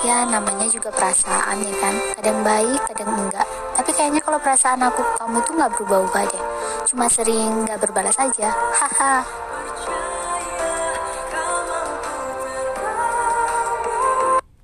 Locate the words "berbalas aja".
7.84-8.48